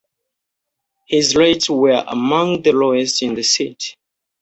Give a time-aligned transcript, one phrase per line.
[1.09, 3.93] His rates were among the lowest in the city.